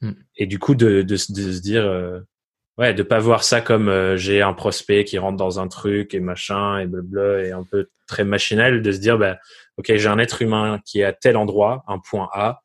Mm. 0.00 0.12
Et 0.36 0.46
du 0.46 0.58
coup, 0.58 0.74
de, 0.74 1.02
de, 1.02 1.02
de 1.02 1.16
se 1.16 1.60
dire, 1.60 1.84
euh, 1.84 2.20
ouais, 2.78 2.94
de 2.94 3.02
pas 3.02 3.18
voir 3.18 3.42
ça 3.44 3.60
comme 3.60 3.88
euh, 3.88 4.16
j'ai 4.16 4.42
un 4.42 4.54
prospect 4.54 5.04
qui 5.04 5.18
rentre 5.18 5.36
dans 5.36 5.60
un 5.60 5.68
truc 5.68 6.14
et 6.14 6.20
machin 6.20 6.78
et 6.78 6.86
blabla 6.86 7.44
et 7.44 7.50
un 7.50 7.64
peu 7.64 7.88
très 8.06 8.24
machinal, 8.24 8.80
de 8.80 8.92
se 8.92 8.98
dire, 8.98 9.18
bah, 9.18 9.38
ok, 9.76 9.96
j'ai 9.96 10.08
un 10.08 10.18
être 10.18 10.40
humain 10.40 10.80
qui 10.86 11.00
est 11.00 11.04
à 11.04 11.12
tel 11.12 11.36
endroit, 11.36 11.82
un 11.88 11.98
point 11.98 12.28
A. 12.32 12.61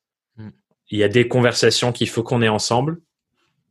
Il 0.89 0.99
y 0.99 1.03
a 1.03 1.09
des 1.09 1.27
conversations 1.27 1.91
qu'il 1.91 2.09
faut 2.09 2.23
qu'on 2.23 2.41
ait 2.41 2.47
ensemble 2.47 2.99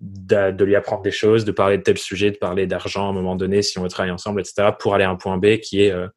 de, 0.00 0.64
lui 0.64 0.76
apprendre 0.76 1.02
des 1.02 1.10
choses, 1.10 1.44
de 1.44 1.52
parler 1.52 1.78
de 1.78 1.82
tel 1.82 1.98
sujet, 1.98 2.30
de 2.30 2.36
parler 2.36 2.66
d'argent 2.66 3.06
à 3.06 3.10
un 3.10 3.12
moment 3.12 3.36
donné 3.36 3.62
si 3.62 3.78
on 3.78 3.82
veut 3.82 3.88
travailler 3.88 4.12
ensemble, 4.12 4.40
etc. 4.40 4.70
pour 4.78 4.94
aller 4.94 5.04
à 5.04 5.10
un 5.10 5.16
point 5.16 5.38
B 5.38 5.58
qui 5.58 5.82
est 5.82 5.90
euh, 5.90 6.08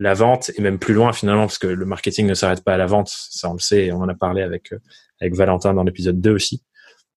la 0.00 0.14
vente 0.14 0.50
et 0.56 0.60
même 0.60 0.78
plus 0.78 0.94
loin 0.94 1.12
finalement 1.12 1.42
parce 1.42 1.58
que 1.58 1.68
le 1.68 1.86
marketing 1.86 2.26
ne 2.26 2.34
s'arrête 2.34 2.64
pas 2.64 2.74
à 2.74 2.76
la 2.76 2.86
vente, 2.86 3.08
ça 3.08 3.48
on 3.48 3.54
le 3.54 3.60
sait, 3.60 3.92
on 3.92 3.98
en 3.98 4.08
a 4.08 4.14
parlé 4.14 4.42
avec 4.42 4.72
euh, 4.72 4.78
avec 5.20 5.34
Valentin 5.34 5.74
dans 5.74 5.84
l'épisode 5.84 6.20
2 6.20 6.32
aussi. 6.32 6.62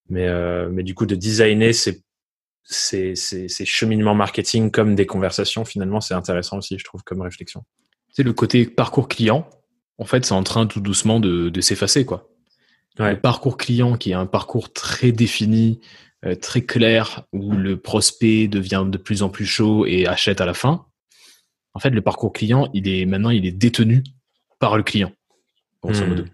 Mais 0.10 0.28
euh, 0.28 0.70
mais 0.72 0.84
du 0.84 0.94
coup 0.94 1.06
de 1.06 1.16
designer 1.16 1.74
ces 1.74 2.04
ces, 2.70 3.16
ces, 3.16 3.48
ces 3.48 3.66
cheminements 3.66 4.14
marketing 4.14 4.72
comme 4.72 4.94
des 4.94 5.06
conversations 5.06 5.64
finalement 5.64 6.02
c'est 6.02 6.14
intéressant 6.14 6.58
aussi 6.58 6.78
je 6.78 6.84
trouve 6.84 7.04
comme 7.04 7.22
réflexion. 7.22 7.64
C'est 8.12 8.24
le 8.24 8.34
côté 8.34 8.66
parcours 8.66 9.08
client. 9.08 9.48
En 10.00 10.06
fait, 10.06 10.26
c'est 10.26 10.34
en 10.34 10.44
train 10.44 10.68
tout 10.68 10.80
doucement 10.80 11.20
de, 11.20 11.50
de 11.50 11.62
s'effacer 11.62 12.06
quoi. 12.06 12.30
Le 13.00 13.20
parcours 13.20 13.58
client 13.58 13.96
qui 13.96 14.12
est 14.12 14.16
un 14.16 14.26
parcours 14.26 14.74
très 14.74 15.12
défini, 15.12 15.80
euh, 16.26 16.36
très 16.36 16.62
clair, 16.62 17.26
où 17.32 17.52
le 17.52 17.78
prospect 17.78 18.48
devient 18.48 18.86
de 18.88 18.98
plus 18.98 19.22
en 19.22 19.30
plus 19.30 19.46
chaud 19.46 19.86
et 19.86 20.08
achète 20.08 20.42
à 20.42 20.46
la 20.46 20.54
fin. 20.54 20.86
En 21.74 21.80
fait, 21.80 21.92
le 21.92 22.02
parcours 22.02 22.34
client, 22.34 22.70
il 22.74 22.88
est 22.88 23.06
maintenant, 23.06 23.30
il 23.30 23.46
est 23.46 23.52
détenu 23.52 24.04
par 24.60 24.78
le 24.78 24.84
client, 24.84 25.12
grosso 25.84 26.04
hmm. 26.04 26.10
modo. 26.10 26.26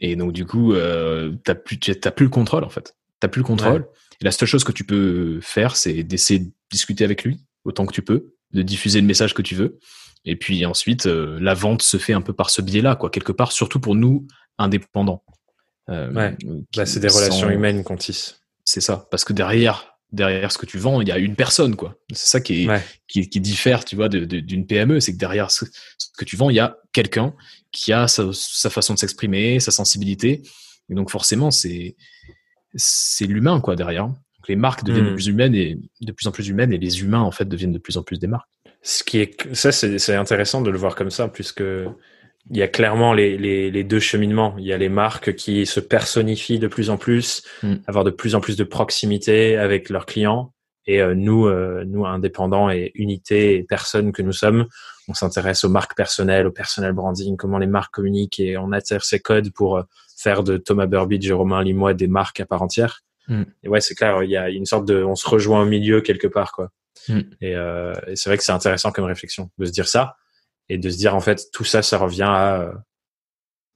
Et 0.00 0.16
donc, 0.16 0.32
du 0.32 0.44
coup, 0.44 0.72
euh, 0.72 1.36
t'as 1.44 1.54
plus, 1.54 1.78
le 2.18 2.28
contrôle, 2.28 2.64
en 2.64 2.68
fait. 2.68 2.96
T'as 3.20 3.28
plus 3.28 3.38
le 3.38 3.46
contrôle. 3.46 3.86
Et 4.20 4.24
la 4.24 4.32
seule 4.32 4.48
chose 4.48 4.64
que 4.64 4.72
tu 4.72 4.82
peux 4.82 5.38
faire, 5.40 5.76
c'est 5.76 6.02
d'essayer 6.02 6.40
de 6.40 6.50
discuter 6.72 7.04
avec 7.04 7.22
lui 7.22 7.38
autant 7.64 7.86
que 7.86 7.92
tu 7.92 8.02
peux, 8.02 8.34
de 8.52 8.62
diffuser 8.62 9.00
le 9.00 9.06
message 9.06 9.34
que 9.34 9.42
tu 9.42 9.54
veux. 9.54 9.78
Et 10.24 10.34
puis 10.34 10.66
ensuite, 10.66 11.06
euh, 11.06 11.38
la 11.40 11.54
vente 11.54 11.82
se 11.82 11.96
fait 11.96 12.12
un 12.12 12.20
peu 12.20 12.32
par 12.32 12.50
ce 12.50 12.62
biais-là, 12.62 12.96
quoi, 12.96 13.10
quelque 13.10 13.32
part, 13.32 13.52
surtout 13.52 13.78
pour 13.78 13.94
nous 13.94 14.26
indépendants. 14.58 15.22
Euh, 15.88 16.12
ouais. 16.12 16.36
Bah, 16.76 16.86
c'est 16.86 17.00
des 17.00 17.08
relations 17.08 17.50
humaines 17.50 17.84
qu'on 17.84 17.96
tisse. 17.96 18.40
C'est 18.64 18.80
ça, 18.80 19.08
parce 19.10 19.24
que 19.24 19.32
derrière, 19.32 19.98
derrière 20.12 20.52
ce 20.52 20.58
que 20.58 20.66
tu 20.66 20.78
vends, 20.78 21.00
il 21.00 21.08
y 21.08 21.12
a 21.12 21.18
une 21.18 21.34
personne, 21.34 21.74
quoi. 21.74 21.96
C'est 22.12 22.28
ça 22.28 22.40
qui, 22.40 22.64
est, 22.64 22.82
qui, 23.08 23.28
qui, 23.28 23.40
diffère, 23.40 23.84
tu 23.84 23.96
vois, 23.96 24.08
d'une 24.08 24.66
PME, 24.66 25.00
c'est 25.00 25.12
que 25.12 25.18
derrière 25.18 25.50
ce, 25.50 25.64
que 26.16 26.24
tu 26.24 26.36
vends, 26.36 26.50
il 26.50 26.56
y 26.56 26.60
a 26.60 26.76
quelqu'un 26.92 27.34
qui 27.72 27.92
a 27.92 28.06
sa, 28.06 28.30
sa 28.32 28.70
façon 28.70 28.94
de 28.94 28.98
s'exprimer, 28.98 29.58
sa 29.58 29.72
sensibilité, 29.72 30.42
et 30.90 30.94
donc 30.94 31.10
forcément, 31.10 31.50
c'est 31.50 31.96
c'est 32.74 33.26
l'humain, 33.26 33.60
quoi, 33.60 33.76
derrière. 33.76 34.06
Donc, 34.06 34.48
les 34.48 34.56
marques 34.56 34.84
deviennent 34.84 35.06
de 35.06 35.10
hmm. 35.10 35.14
plus 35.14 35.26
humaines 35.26 35.54
et 35.54 35.78
de 36.00 36.12
plus 36.12 36.26
en 36.26 36.32
plus 36.32 36.48
humaines, 36.48 36.72
et 36.72 36.78
les 36.78 37.00
humains, 37.00 37.20
en 37.20 37.30
fait, 37.30 37.44
deviennent 37.44 37.72
de 37.72 37.78
plus 37.78 37.96
en 37.96 38.02
plus 38.02 38.18
des 38.18 38.26
marques. 38.26 38.48
Ce 38.82 39.04
qui 39.04 39.18
est, 39.18 39.54
ça, 39.54 39.70
c'est 39.70 40.14
intéressant 40.14 40.62
de 40.62 40.70
le 40.70 40.78
voir 40.78 40.94
comme 40.94 41.10
ça, 41.10 41.28
puisque 41.28 41.62
il 42.50 42.56
y 42.56 42.62
a 42.62 42.68
clairement 42.68 43.12
les, 43.12 43.38
les, 43.38 43.70
les, 43.70 43.84
deux 43.84 44.00
cheminements. 44.00 44.54
Il 44.58 44.64
y 44.64 44.72
a 44.72 44.78
les 44.78 44.88
marques 44.88 45.34
qui 45.34 45.64
se 45.64 45.80
personnifient 45.80 46.58
de 46.58 46.66
plus 46.66 46.90
en 46.90 46.96
plus, 46.96 47.42
mm. 47.62 47.76
avoir 47.86 48.04
de 48.04 48.10
plus 48.10 48.34
en 48.34 48.40
plus 48.40 48.56
de 48.56 48.64
proximité 48.64 49.56
avec 49.56 49.88
leurs 49.88 50.06
clients. 50.06 50.52
Et 50.86 51.00
euh, 51.00 51.14
nous, 51.14 51.46
euh, 51.46 51.84
nous 51.86 52.04
indépendants 52.04 52.68
et 52.68 52.90
unités 52.96 53.56
et 53.56 53.62
personnes 53.62 54.10
que 54.10 54.22
nous 54.22 54.32
sommes, 54.32 54.66
on 55.06 55.14
s'intéresse 55.14 55.62
aux 55.62 55.68
marques 55.68 55.96
personnelles, 55.96 56.46
au 56.46 56.50
personnel 56.50 56.92
branding, 56.92 57.36
comment 57.36 57.58
les 57.58 57.68
marques 57.68 57.94
communiquent 57.94 58.40
et 58.40 58.56
on 58.56 58.72
attire 58.72 59.04
ces 59.04 59.20
codes 59.20 59.52
pour 59.52 59.76
euh, 59.76 59.82
faire 60.16 60.42
de 60.42 60.56
Thomas 60.56 60.86
Burbidge 60.86 61.28
et 61.28 61.32
Romain 61.32 61.62
Limois 61.62 61.94
des 61.94 62.08
marques 62.08 62.40
à 62.40 62.46
part 62.46 62.62
entière. 62.62 63.02
Mm. 63.28 63.42
Et 63.62 63.68
ouais, 63.68 63.80
c'est 63.80 63.94
clair, 63.94 64.24
il 64.24 64.30
y 64.30 64.36
a 64.36 64.50
une 64.50 64.66
sorte 64.66 64.84
de, 64.84 65.04
on 65.04 65.14
se 65.14 65.28
rejoint 65.28 65.62
au 65.62 65.66
milieu 65.66 66.00
quelque 66.00 66.26
part, 66.26 66.50
quoi. 66.50 66.70
Mm. 67.08 67.20
Et, 67.40 67.52
et 67.52 68.16
c'est 68.16 68.28
vrai 68.28 68.36
que 68.36 68.44
c'est 68.44 68.52
intéressant 68.52 68.90
comme 68.90 69.04
réflexion 69.04 69.50
de 69.58 69.64
se 69.64 69.72
dire 69.72 69.88
ça 69.88 70.16
et 70.68 70.78
de 70.78 70.90
se 70.90 70.96
dire 70.96 71.14
en 71.14 71.20
fait 71.20 71.50
tout 71.52 71.64
ça, 71.64 71.82
ça 71.82 71.98
revient 71.98 72.22
à 72.22 72.60
euh, 72.60 72.72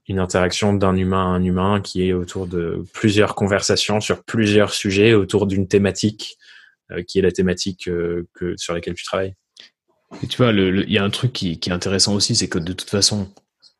une 0.08 0.18
interaction 0.18 0.72
d'un 0.72 0.96
humain 0.96 1.32
à 1.32 1.36
un 1.36 1.44
humain 1.44 1.80
qui 1.80 2.08
est 2.08 2.12
autour 2.12 2.46
de 2.46 2.84
plusieurs 2.92 3.34
conversations 3.34 4.00
sur 4.00 4.22
plusieurs 4.24 4.72
sujets 4.72 5.14
autour 5.14 5.46
d'une 5.46 5.68
thématique 5.68 6.36
euh, 6.92 7.02
qui 7.02 7.18
est 7.18 7.22
la 7.22 7.32
thématique 7.32 7.88
euh, 7.88 8.26
que 8.34 8.56
sur 8.56 8.74
laquelle 8.74 8.94
tu 8.94 9.04
travailles. 9.04 9.34
Tu 10.28 10.36
vois, 10.36 10.52
il 10.52 10.90
y 10.90 10.98
a 10.98 11.04
un 11.04 11.10
truc 11.10 11.32
qui 11.32 11.58
est 11.60 11.70
intéressant 11.70 12.14
aussi, 12.14 12.36
c'est 12.36 12.48
que 12.48 12.60
de 12.60 12.72
toute 12.72 12.88
façon, 12.90 13.28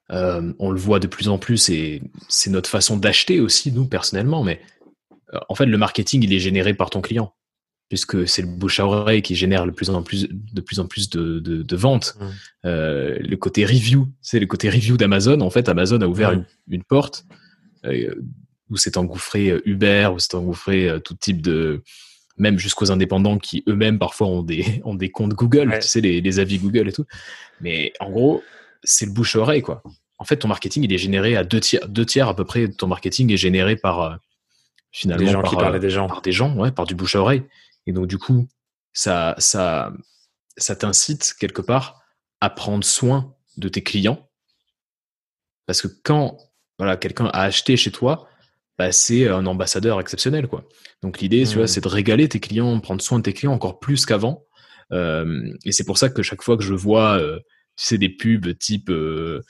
on 0.09 0.71
le 0.71 0.79
voit 0.79 0.99
de 0.99 1.07
plus 1.07 1.29
en 1.29 1.39
plus 1.39 1.69
et 1.69 2.03
c'est 2.29 2.51
notre 2.51 2.69
façon 2.69 2.97
d'acheter 2.97 3.39
aussi, 3.39 3.71
nous, 3.71 3.87
personnellement. 3.87 4.43
Mais 4.43 4.61
en 5.49 5.55
fait, 5.55 5.67
le 5.67 5.79
marketing, 5.79 6.25
il 6.25 6.33
est 6.35 6.41
généré 6.41 6.75
par 6.75 6.91
ton 6.91 7.01
client 7.01 7.33
puisque 7.89 8.27
c'est 8.27 8.43
le 8.43 8.49
bouche 8.49 8.81
à 8.81 8.87
oreille 8.87 9.23
qui 9.23 9.37
génère 9.37 9.65
le 9.65 9.73
plus 9.73 9.91
en 9.91 10.03
plus, 10.03 10.29
de 10.31 10.61
plus 10.61 10.81
en 10.81 10.87
plus 10.87 11.09
de, 11.09 11.39
de, 11.39 11.63
de 11.63 11.77
ventes. 11.77 12.17
Mmh. 12.19 12.25
Euh, 12.65 13.19
le 13.21 13.37
côté 13.37 13.65
review, 13.65 14.09
c'est 14.21 14.41
le 14.41 14.47
côté 14.47 14.69
review 14.69 14.97
d'Amazon. 14.97 15.41
En 15.41 15.51
fait, 15.51 15.69
Amazon 15.69 16.01
a 16.01 16.07
ouvert 16.07 16.33
une, 16.33 16.45
une, 16.69 16.83
porte 16.83 17.25
euh, 17.85 18.15
où 18.71 18.77
s'est 18.77 18.99
engouffré 18.99 19.51
euh, 19.51 19.63
Uber, 19.67 20.11
où 20.13 20.19
s'est 20.19 20.35
engouffré 20.35 20.89
euh, 20.89 20.99
tout 20.99 21.15
type 21.15 21.41
de, 21.41 21.85
même 22.39 22.59
jusqu'aux 22.59 22.91
indépendants 22.91 23.39
qui 23.39 23.63
eux-mêmes 23.69 24.01
parfois 24.01 24.27
ont 24.27 24.43
des, 24.43 24.81
ont 24.85 24.95
des 24.95 25.11
comptes 25.11 25.35
Google, 25.35 25.79
tu 25.81 25.87
sais, 25.87 26.01
les, 26.01 26.21
les, 26.21 26.41
avis 26.41 26.59
Google 26.59 26.89
et 26.89 26.93
tout. 26.93 27.07
Mais 27.61 27.93
en 28.01 28.11
gros, 28.11 28.43
c'est 28.83 29.07
le 29.07 29.13
bouche 29.13 29.37
à 29.37 29.41
oreille, 29.41 29.63
quoi. 29.63 29.83
En 30.19 30.25
fait, 30.25 30.39
ton 30.39 30.49
marketing, 30.49 30.83
il 30.83 30.93
est 30.93 30.99
généré 30.99 31.37
à 31.37 31.45
deux 31.45 31.61
tiers, 31.61 31.87
deux 31.89 32.07
tiers 32.07 32.27
à 32.27 32.35
peu 32.35 32.45
près 32.45 32.67
de 32.67 32.73
ton 32.73 32.89
marketing 32.89 33.31
est 33.33 33.37
généré 33.37 33.77
par, 33.77 34.19
finalement, 34.91 35.25
des 35.25 35.31
gens 35.31 35.43
par, 35.43 35.51
qui 35.51 35.57
parlent 35.57 35.79
des 35.79 35.91
gens. 35.91 36.07
Par 36.09 36.23
des 36.23 36.33
gens, 36.33 36.57
ouais, 36.57 36.73
par 36.73 36.87
du 36.87 36.95
bouche 36.95 37.15
à 37.15 37.21
oreille. 37.21 37.43
Et 37.87 37.93
donc, 37.93 38.07
du 38.07 38.19
coup, 38.19 38.49
ça, 38.93 39.35
ça, 39.39 39.93
ça 40.57 40.77
t'incite 40.77 41.35
quelque 41.39 41.63
part 41.63 42.03
à 42.41 42.51
prendre 42.51 42.85
soin 42.85 43.35
de 43.57 43.69
tes 43.69 43.83
clients. 43.83 44.29
Parce 45.67 45.83
que 45.83 45.89
quand 46.03 46.39
voilà, 46.79 46.97
quelqu'un 46.97 47.27
a 47.27 47.43
acheté 47.43 47.77
chez 47.77 47.91
toi, 47.91 48.29
bah, 48.79 48.93
c'est 48.93 49.29
un 49.29 49.47
ambassadeur 49.47 50.01
exceptionnel. 50.01 50.49
quoi. 50.49 50.65
Donc 51.03 51.21
l'idée, 51.21 51.45
tu 51.47 51.55
vois, 51.55 51.65
mmh. 51.65 51.69
c'est 51.69 51.81
de 51.83 51.89
régaler 51.89 52.29
tes 52.29 52.41
clients, 52.41 52.79
prendre 52.81 53.01
soin 53.01 53.19
de 53.19 53.23
tes 53.23 53.33
clients 53.33 53.53
encore 53.53 53.79
plus 53.79 54.05
qu'avant. 54.05 54.45
Euh, 54.93 55.53
et 55.65 55.73
c'est 55.73 55.85
pour 55.85 55.99
ça 55.99 56.09
que 56.09 56.23
chaque 56.23 56.43
fois 56.43 56.57
que 56.57 56.63
je 56.63 56.75
vois, 56.75 57.19
euh, 57.19 57.39
tu 57.77 57.87
sais, 57.87 57.99
des 57.99 58.09
pubs 58.09 58.57
type 58.59 58.89
euh, 58.91 59.43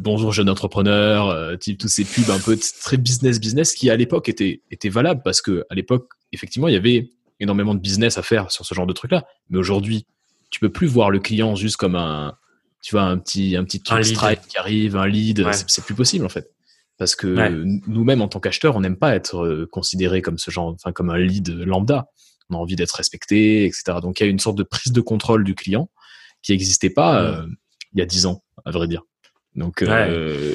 Bonjour 0.00 0.32
jeune 0.32 0.48
entrepreneur, 0.48 1.58
type 1.58 1.78
tous 1.78 1.88
ces 1.88 2.04
pubs 2.04 2.30
un 2.30 2.40
peu 2.40 2.58
très 2.80 2.96
business 2.96 3.38
business 3.38 3.74
qui 3.74 3.90
à 3.90 3.96
l'époque 3.96 4.28
étaient, 4.28 4.62
étaient 4.70 4.88
valables 4.88 5.22
parce 5.22 5.42
que 5.42 5.64
à 5.70 5.74
l'époque, 5.74 6.08
effectivement, 6.32 6.68
il 6.68 6.74
y 6.74 6.76
avait 6.76 7.12
énormément 7.40 7.74
de 7.74 7.80
business 7.80 8.18
à 8.18 8.22
faire 8.22 8.50
sur 8.50 8.64
ce 8.64 8.74
genre 8.74 8.86
de 8.86 8.92
truc-là. 8.92 9.24
Mais 9.48 9.58
aujourd'hui, 9.58 10.06
tu 10.50 10.60
peux 10.60 10.70
plus 10.70 10.86
voir 10.86 11.10
le 11.10 11.18
client 11.18 11.54
juste 11.54 11.76
comme 11.76 11.96
un, 11.96 12.36
tu 12.82 12.94
vois, 12.94 13.02
un 13.02 13.18
petit, 13.18 13.56
un 13.56 13.64
petit 13.64 13.80
strike 14.04 14.46
qui 14.46 14.58
arrive, 14.58 14.96
un 14.96 15.06
lead. 15.06 15.46
C'est 15.66 15.84
plus 15.84 15.94
possible 15.94 16.24
en 16.24 16.28
fait. 16.28 16.50
Parce 16.98 17.16
que 17.16 17.64
nous-mêmes, 17.86 18.20
en 18.20 18.28
tant 18.28 18.40
qu'acheteurs, 18.40 18.76
on 18.76 18.80
n'aime 18.80 18.98
pas 18.98 19.14
être 19.14 19.66
considéré 19.72 20.20
comme 20.20 20.36
ce 20.36 20.50
genre, 20.50 20.74
enfin, 20.74 20.92
comme 20.92 21.08
un 21.08 21.16
lead 21.16 21.48
lambda. 21.48 22.08
On 22.50 22.56
a 22.56 22.58
envie 22.58 22.76
d'être 22.76 22.92
respecté, 22.92 23.64
etc. 23.64 23.98
Donc, 24.02 24.20
il 24.20 24.24
y 24.24 24.26
a 24.26 24.30
une 24.30 24.38
sorte 24.38 24.58
de 24.58 24.64
prise 24.64 24.92
de 24.92 25.00
contrôle 25.00 25.44
du 25.44 25.54
client 25.54 25.88
qui 26.42 26.52
n'existait 26.52 26.90
pas 26.90 27.22
mmh. 27.22 27.56
il 27.94 27.98
y 28.00 28.02
a 28.02 28.04
dix 28.04 28.26
ans, 28.26 28.42
à 28.66 28.70
vrai 28.70 28.86
dire. 28.86 29.02
Donc, 29.54 29.82
ouais. 29.86 30.54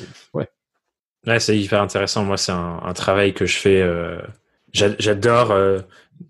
ouais. 1.26 1.40
c'est 1.40 1.58
hyper 1.58 1.82
intéressant. 1.82 2.24
Moi, 2.24 2.38
c'est 2.38 2.52
un, 2.52 2.94
travail 2.94 3.34
que 3.34 3.48
je 3.48 3.58
fais. 3.58 3.84
J'adore 4.72 5.52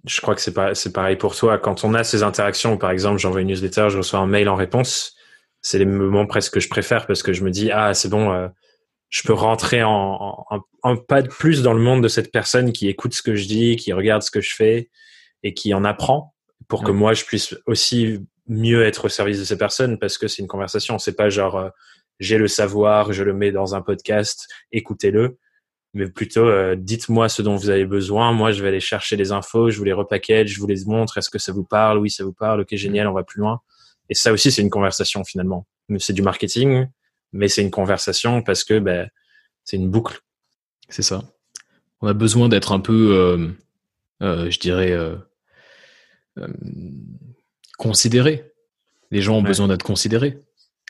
je 0.05 0.21
crois 0.21 0.35
que 0.35 0.41
c'est 0.41 0.53
pas, 0.53 0.75
c'est 0.75 0.93
pareil 0.93 1.15
pour 1.15 1.35
toi. 1.35 1.57
Quand 1.57 1.83
on 1.83 1.93
a 1.93 2.03
ces 2.03 2.23
interactions, 2.23 2.77
par 2.77 2.91
exemple, 2.91 3.19
j'envoie 3.19 3.41
une 3.41 3.47
newsletter, 3.47 3.87
je 3.89 3.97
reçois 3.97 4.19
un 4.19 4.27
mail 4.27 4.49
en 4.49 4.55
réponse, 4.55 5.15
c'est 5.61 5.79
les 5.79 5.85
moments 5.85 6.25
presque 6.25 6.53
que 6.53 6.59
je 6.59 6.69
préfère 6.69 7.07
parce 7.07 7.23
que 7.23 7.33
je 7.33 7.43
me 7.43 7.51
dis, 7.51 7.71
ah, 7.71 7.93
c'est 7.93 8.09
bon, 8.09 8.31
euh, 8.31 8.47
je 9.09 9.23
peux 9.23 9.33
rentrer 9.33 9.83
en, 9.83 10.45
en, 10.83 10.97
pas 10.97 11.21
de 11.21 11.27
plus 11.27 11.61
dans 11.61 11.73
le 11.73 11.81
monde 11.81 12.03
de 12.03 12.07
cette 12.07 12.31
personne 12.31 12.71
qui 12.71 12.87
écoute 12.87 13.13
ce 13.13 13.21
que 13.21 13.35
je 13.35 13.47
dis, 13.47 13.75
qui 13.75 13.93
regarde 13.93 14.21
ce 14.21 14.31
que 14.31 14.41
je 14.41 14.55
fais 14.55 14.89
et 15.43 15.53
qui 15.53 15.73
en 15.73 15.83
apprend 15.83 16.33
pour 16.67 16.83
que 16.83 16.91
moi, 16.91 17.13
je 17.13 17.23
puisse 17.25 17.55
aussi 17.67 18.19
mieux 18.47 18.83
être 18.83 19.05
au 19.05 19.09
service 19.09 19.39
de 19.39 19.43
ces 19.43 19.57
personnes 19.57 19.99
parce 19.99 20.17
que 20.17 20.27
c'est 20.27 20.41
une 20.41 20.47
conversation. 20.47 20.97
C'est 20.97 21.15
pas 21.15 21.29
genre, 21.29 21.57
euh, 21.57 21.69
j'ai 22.19 22.37
le 22.37 22.47
savoir, 22.47 23.13
je 23.13 23.23
le 23.23 23.33
mets 23.33 23.51
dans 23.51 23.75
un 23.75 23.81
podcast, 23.81 24.47
écoutez-le 24.71 25.37
mais 25.95 26.09
plutôt 26.09 26.45
euh, 26.45 26.75
dites-moi 26.75 27.29
ce 27.29 27.41
dont 27.41 27.55
vous 27.55 27.69
avez 27.69 27.85
besoin. 27.85 28.33
Moi, 28.33 28.51
je 28.51 28.61
vais 28.61 28.67
aller 28.67 28.81
chercher 28.81 29.15
les 29.15 29.31
infos, 29.31 29.69
je 29.69 29.77
vous 29.77 29.85
les 29.85 29.93
repackage, 29.93 30.49
je 30.49 30.59
vous 30.59 30.67
les 30.67 30.83
montre. 30.85 31.17
Est-ce 31.17 31.29
que 31.29 31.39
ça 31.39 31.53
vous 31.53 31.63
parle? 31.63 31.99
Oui, 31.99 32.11
ça 32.11 32.25
vous 32.25 32.33
parle. 32.33 32.61
Ok, 32.61 32.75
génial, 32.75 33.07
on 33.07 33.13
va 33.13 33.23
plus 33.23 33.39
loin. 33.39 33.61
Et 34.09 34.13
ça 34.13 34.33
aussi, 34.33 34.51
c'est 34.51 34.61
une 34.61 34.69
conversation 34.69 35.23
finalement. 35.23 35.65
C'est 35.99 36.11
du 36.11 36.21
marketing, 36.21 36.87
mais 37.31 37.47
c'est 37.47 37.61
une 37.61 37.71
conversation 37.71 38.43
parce 38.43 38.65
que 38.65 38.77
ben, 38.77 39.09
c'est 39.63 39.77
une 39.77 39.89
boucle. 39.89 40.19
C'est 40.89 41.01
ça. 41.01 41.23
On 42.01 42.07
a 42.07 42.13
besoin 42.13 42.49
d'être 42.49 42.73
un 42.73 42.81
peu, 42.81 43.15
euh, 43.15 43.47
euh, 44.21 44.51
je 44.51 44.59
dirais, 44.59 44.93
considérés. 47.77 48.51
Les 49.11 49.21
gens 49.21 49.37
ont 49.37 49.43
besoin 49.43 49.69
d'être 49.69 49.83
considérés. 49.83 50.39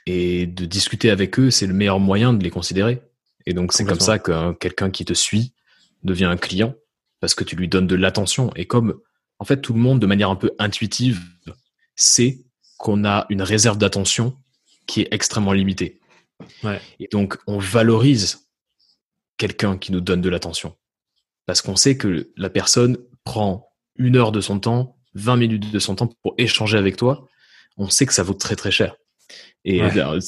Et 0.08 0.48
de 0.48 0.66
discuter 0.66 1.12
avec 1.12 1.40
eux, 1.40 1.52
c'est 1.52 1.68
le 1.68 1.74
meilleur 1.74 2.00
moyen 2.00 2.34
de 2.34 2.44
les 2.44 2.50
considérer. 2.50 3.02
Et 3.46 3.54
donc, 3.54 3.74
c'est 3.74 3.86
comme 3.86 4.00
ça 4.00 4.20
que 4.20 4.54
quelqu'un 4.54 4.90
qui 4.90 5.06
te 5.06 5.14
suit 5.14 5.54
devient 6.04 6.26
un 6.26 6.38
client 6.38 6.76
parce 7.20 7.36
que 7.36 7.44
tu 7.44 7.56
lui 7.56 7.68
donnes 7.68 7.88
de 7.88 7.96
l'attention. 7.96 8.52
Et 8.56 8.66
comme, 8.66 9.00
en 9.40 9.46
fait, 9.46 9.62
tout 9.62 9.74
le 9.74 9.80
monde, 9.80 10.00
de 10.00 10.06
manière 10.06 10.30
un 10.30 10.36
peu 10.36 10.52
intuitive, 10.60 11.22
sait 11.96 12.44
qu'on 12.78 13.06
a 13.06 13.26
une 13.30 13.42
réserve 13.42 13.78
d'attention 13.78 14.38
qui 14.88 15.02
est 15.02 15.08
extrêmement 15.12 15.54
limitée. 15.54 16.00
Et 17.00 17.08
donc, 17.12 17.38
on 17.48 17.58
valorise 17.60 18.50
quelqu'un 19.38 19.78
qui 19.78 19.92
nous 19.92 20.02
donne 20.02 20.22
de 20.22 20.30
l'attention. 20.30 20.76
Parce 21.46 21.62
qu'on 21.62 21.76
sait 21.76 21.98
que 21.98 22.32
la 22.36 22.50
personne 22.50 22.98
prend 23.24 23.70
une 23.96 24.16
heure 24.16 24.32
de 24.32 24.42
son 24.42 24.60
temps, 24.60 24.98
20 25.14 25.36
minutes 25.38 25.72
de 25.72 25.80
son 25.80 25.96
temps 25.96 26.08
pour 26.08 26.34
échanger 26.38 26.78
avec 26.78 26.98
toi. 26.98 27.28
On 27.78 27.90
sait 27.90 28.06
que 28.06 28.14
ça 28.14 28.24
vaut 28.24 28.34
très 28.34 28.56
très 28.56 28.72
cher. 28.72 28.96
Et 29.66 29.82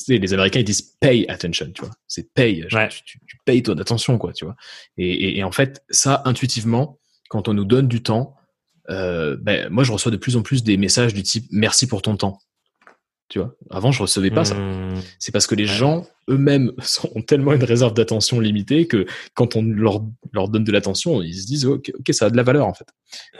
les 0.07 0.33
Américains 0.33 0.59
ils 0.59 0.65
disent 0.65 0.95
pay 0.99 1.27
attention, 1.27 1.71
tu 1.71 1.81
vois. 1.81 1.91
C'est 2.07 2.33
pay, 2.33 2.65
tu, 3.05 3.19
payes 3.45 3.61
ton 3.61 3.77
attention, 3.77 4.17
quoi, 4.17 4.33
tu 4.33 4.45
vois. 4.45 4.55
Et, 4.97 5.43
en 5.43 5.51
fait, 5.51 5.83
ça, 5.89 6.23
intuitivement, 6.25 6.99
quand 7.29 7.47
on 7.47 7.53
nous 7.53 7.65
donne 7.65 7.87
du 7.87 8.01
temps, 8.01 8.35
euh, 8.89 9.37
ben, 9.39 9.69
moi, 9.69 9.83
je 9.83 9.91
reçois 9.91 10.11
de 10.11 10.17
plus 10.17 10.37
en 10.37 10.41
plus 10.41 10.63
des 10.63 10.77
messages 10.77 11.13
du 11.13 11.21
type 11.21 11.45
merci 11.51 11.87
pour 11.87 12.01
ton 12.01 12.17
temps. 12.17 12.39
Tu 13.29 13.39
vois. 13.39 13.53
Avant, 13.69 13.91
je 13.91 14.01
recevais 14.01 14.31
pas 14.31 14.45
ça. 14.45 14.55
Mmh. 14.55 15.01
C'est 15.19 15.33
parce 15.33 15.47
que 15.47 15.55
les 15.55 15.65
gens 15.65 16.07
eux-mêmes 16.29 16.71
ont 17.15 17.21
tellement 17.21 17.53
une 17.53 17.63
réserve 17.63 17.93
d'attention 17.93 18.39
limitée 18.39 18.87
que 18.87 19.05
quand 19.35 19.55
on 19.55 19.61
leur, 19.61 20.01
leur 20.31 20.47
donne 20.47 20.63
de 20.63 20.71
l'attention, 20.71 21.21
ils 21.21 21.35
se 21.35 21.45
disent 21.45 21.65
ok, 21.65 21.91
ça 22.11 22.27
a 22.27 22.29
de 22.29 22.37
la 22.37 22.43
valeur 22.43 22.65
en 22.67 22.73
fait. 22.73 22.87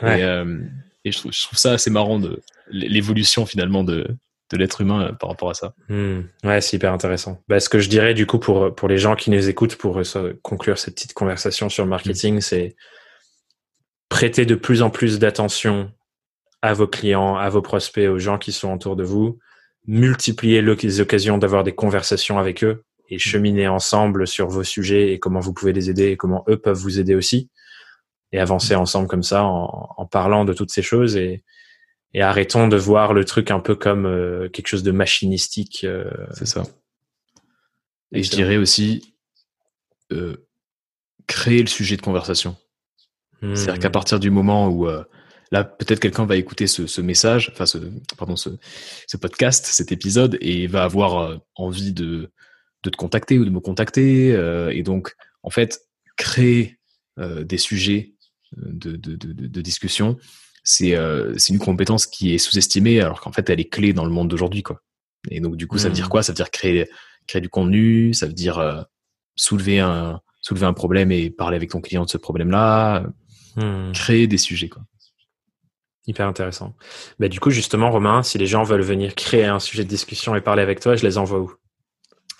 Et, 0.02 0.22
euh, 0.22 0.60
et 1.04 1.12
je, 1.12 1.18
trouve, 1.18 1.32
je 1.32 1.42
trouve 1.42 1.58
ça 1.58 1.72
assez 1.72 1.88
marrant 1.88 2.18
de 2.18 2.42
l'évolution 2.70 3.46
finalement 3.46 3.82
de, 3.82 4.06
de 4.50 4.56
l'être 4.56 4.80
humain 4.80 5.08
euh, 5.08 5.12
par 5.12 5.30
rapport 5.30 5.50
à 5.50 5.54
ça. 5.54 5.74
Hmm. 5.88 6.22
Ouais, 6.44 6.60
c'est 6.60 6.76
hyper 6.76 6.92
intéressant. 6.92 7.42
Bah, 7.48 7.60
ce 7.60 7.68
que 7.68 7.78
je 7.78 7.88
dirais 7.88 8.14
du 8.14 8.26
coup 8.26 8.38
pour 8.38 8.74
pour 8.74 8.88
les 8.88 8.98
gens 8.98 9.14
qui 9.14 9.30
nous 9.30 9.48
écoutent 9.48 9.76
pour 9.76 9.98
euh, 9.98 10.38
conclure 10.42 10.78
cette 10.78 10.94
petite 10.94 11.14
conversation 11.14 11.68
sur 11.68 11.84
le 11.84 11.90
marketing, 11.90 12.36
hmm. 12.36 12.40
c'est 12.40 12.76
prêter 14.08 14.46
de 14.46 14.54
plus 14.54 14.82
en 14.82 14.90
plus 14.90 15.18
d'attention 15.18 15.92
à 16.62 16.72
vos 16.72 16.88
clients, 16.88 17.36
à 17.36 17.48
vos 17.50 17.62
prospects, 17.62 18.08
aux 18.08 18.18
gens 18.18 18.38
qui 18.38 18.52
sont 18.52 18.72
autour 18.72 18.96
de 18.96 19.04
vous, 19.04 19.38
multiplier 19.86 20.60
les 20.62 21.00
occasions 21.00 21.38
d'avoir 21.38 21.62
des 21.62 21.74
conversations 21.74 22.38
avec 22.38 22.64
eux 22.64 22.84
et 23.10 23.16
hmm. 23.16 23.20
cheminer 23.20 23.68
ensemble 23.68 24.26
sur 24.26 24.48
vos 24.48 24.64
sujets 24.64 25.12
et 25.12 25.18
comment 25.18 25.40
vous 25.40 25.52
pouvez 25.52 25.72
les 25.72 25.90
aider 25.90 26.08
et 26.08 26.16
comment 26.16 26.44
eux 26.48 26.58
peuvent 26.58 26.78
vous 26.78 26.98
aider 26.98 27.14
aussi 27.14 27.50
et 28.32 28.38
avancer 28.40 28.74
ensemble 28.74 29.08
comme 29.08 29.22
ça 29.22 29.44
en, 29.44 29.94
en 29.96 30.06
parlant 30.06 30.44
de 30.44 30.52
toutes 30.52 30.70
ces 30.70 30.82
choses 30.82 31.16
et 31.16 31.42
et 32.14 32.22
arrêtons 32.22 32.68
de 32.68 32.76
voir 32.76 33.12
le 33.12 33.24
truc 33.24 33.50
un 33.50 33.60
peu 33.60 33.74
comme 33.74 34.06
euh, 34.06 34.48
quelque 34.48 34.68
chose 34.68 34.82
de 34.82 34.90
machinistique. 34.90 35.84
Euh. 35.84 36.10
C'est 36.32 36.46
ça. 36.46 36.64
Et 38.12 38.22
je 38.22 38.30
dirais 38.30 38.56
aussi 38.56 39.14
euh, 40.12 40.48
créer 41.26 41.60
le 41.60 41.68
sujet 41.68 41.96
de 41.96 42.02
conversation. 42.02 42.56
C'est-à-dire 43.40 43.78
qu'à 43.78 43.88
hmm. 43.88 43.92
partir 43.92 44.18
du 44.18 44.30
moment 44.30 44.68
où 44.68 44.88
là 45.52 45.62
peut-être 45.62 46.00
quelqu'un 46.00 46.26
va 46.26 46.34
écouter 46.34 46.66
ce, 46.66 46.88
ce, 46.88 47.00
message, 47.00 47.50
enfin 47.52 47.66
ce 47.66 47.78
pardon 48.16 48.34
ce, 48.34 48.50
ce, 49.06 49.16
podcast, 49.16 49.64
cet 49.66 49.92
épisode 49.92 50.36
et 50.40 50.66
va 50.66 50.82
avoir 50.82 51.38
envie 51.54 51.92
de 51.92 52.32
de 52.82 52.90
te 52.90 52.96
contacter 52.96 53.38
ou 53.38 53.44
de 53.44 53.50
me 53.50 53.60
contacter 53.60 54.30
et 54.72 54.82
donc 54.82 55.14
en 55.44 55.50
fait 55.50 55.82
créer 56.16 56.80
des 57.16 57.58
sujets 57.58 58.14
de, 58.56 58.96
de, 58.96 59.14
de, 59.14 59.32
de 59.32 59.60
discussion 59.60 60.18
euh, 60.82 61.34
c'est 61.36 61.52
une 61.52 61.58
compétence 61.58 62.06
qui 62.06 62.34
est 62.34 62.38
sous-estimée 62.38 63.00
alors 63.00 63.20
qu'en 63.20 63.32
fait 63.32 63.48
elle 63.50 63.60
est 63.60 63.68
clé 63.68 63.92
dans 63.92 64.04
le 64.04 64.10
monde 64.10 64.28
d'aujourd'hui 64.28 64.62
quoi. 64.62 64.80
Et 65.30 65.40
donc 65.40 65.56
du 65.56 65.66
coup 65.66 65.78
ça 65.78 65.88
veut 65.88 65.94
dire 65.94 66.06
mmh. 66.06 66.10
quoi? 66.10 66.22
Ça 66.22 66.32
veut 66.32 66.36
dire 66.36 66.50
créer 66.50 66.88
créer 67.26 67.40
du 67.40 67.48
contenu, 67.48 68.14
ça 68.14 68.26
veut 68.26 68.32
dire 68.32 68.58
euh, 68.58 68.82
soulever 69.36 69.80
un 69.80 70.20
soulever 70.40 70.66
un 70.66 70.72
problème 70.72 71.10
et 71.12 71.30
parler 71.30 71.56
avec 71.56 71.70
ton 71.70 71.80
client 71.80 72.04
de 72.04 72.10
ce 72.10 72.18
problème-là, 72.18 73.04
mmh. 73.56 73.92
créer 73.92 74.26
des 74.26 74.38
sujets 74.38 74.68
quoi. 74.68 74.82
Hyper 76.06 76.26
intéressant. 76.26 76.74
Bah, 77.18 77.28
du 77.28 77.38
coup, 77.38 77.50
justement, 77.50 77.90
Romain, 77.90 78.22
si 78.22 78.38
les 78.38 78.46
gens 78.46 78.62
veulent 78.62 78.80
venir 78.80 79.14
créer 79.14 79.44
un 79.44 79.60
sujet 79.60 79.84
de 79.84 79.90
discussion 79.90 80.34
et 80.34 80.40
parler 80.40 80.62
avec 80.62 80.80
toi, 80.80 80.96
je 80.96 81.04
les 81.04 81.18
envoie 81.18 81.38
où? 81.38 81.52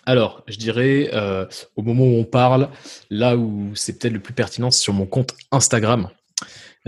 Alors, 0.07 0.43
je 0.49 0.57
dirais, 0.57 1.11
euh, 1.13 1.45
au 1.77 1.83
moment 1.83 2.05
où 2.05 2.17
on 2.19 2.25
parle, 2.25 2.71
là 3.11 3.37
où 3.37 3.71
c'est 3.75 3.99
peut-être 3.99 4.15
le 4.15 4.21
plus 4.21 4.33
pertinent, 4.33 4.71
c'est 4.71 4.81
sur 4.81 4.95
mon 4.95 5.05
compte 5.05 5.35
Instagram. 5.51 6.09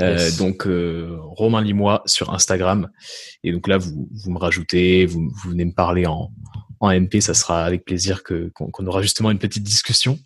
Euh, 0.01 0.31
donc 0.39 0.67
euh, 0.67 1.17
Romain 1.21 1.61
Limois 1.61 2.03
sur 2.07 2.33
Instagram. 2.33 2.89
Et 3.45 3.53
donc 3.53 3.69
là, 3.69 3.77
vous, 3.77 4.09
vous 4.11 4.31
me 4.31 4.39
rajoutez, 4.39 5.07
vous, 5.07 5.29
vous 5.31 5.51
venez 5.51 5.65
me 5.65 5.73
parler 5.73 6.07
en, 6.07 6.33
en 6.81 6.99
MP, 6.99 7.21
ça 7.21 7.35
sera 7.35 7.65
avec 7.65 7.85
plaisir 7.85 8.23
que 8.23 8.51
qu'on 8.55 8.87
aura 8.87 9.03
justement 9.03 9.31
une 9.31 9.39
petite 9.39 9.63
discussion. 9.63 10.19